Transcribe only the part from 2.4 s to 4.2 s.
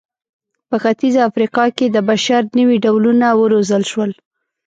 نوي ډولونه وروزل شول.